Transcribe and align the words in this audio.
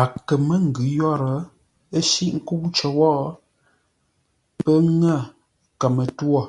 A 0.00 0.02
kə̂ 0.26 0.36
mə́ 0.46 0.58
ngʉ̌ 0.66 0.86
yə́rə́, 0.96 1.38
ə́ 1.96 2.02
shíʼ 2.10 2.32
nkə́u 2.36 2.66
cər 2.76 2.92
wó, 2.98 3.12
pə́ 4.58 4.74
ŋə̂ 4.98 5.16
kəmə-twô. 5.80 6.40